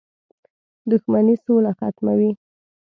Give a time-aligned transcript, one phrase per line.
[0.91, 2.31] •دښمني سوله ختموي.